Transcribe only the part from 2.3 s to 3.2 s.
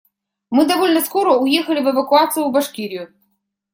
в Башкирию.